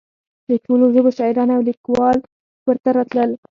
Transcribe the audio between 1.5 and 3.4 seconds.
او لیکوال ورته راتلل.